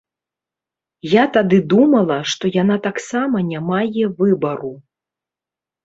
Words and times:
Я 1.11 1.23
тады 1.35 1.57
думала, 1.75 2.17
што 2.33 2.53
яна 2.61 2.81
таксама 2.89 3.45
не 3.53 3.59
мае 3.71 4.03
выбару. 4.19 4.73